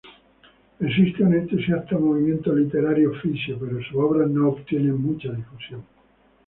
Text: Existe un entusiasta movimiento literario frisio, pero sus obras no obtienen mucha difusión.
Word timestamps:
Existe 0.79 1.21
un 1.21 1.35
entusiasta 1.35 1.95
movimiento 1.99 2.51
literario 2.55 3.13
frisio, 3.21 3.59
pero 3.59 3.77
sus 3.83 3.93
obras 3.97 4.27
no 4.31 4.49
obtienen 4.49 4.99
mucha 4.99 5.31
difusión. 5.31 5.83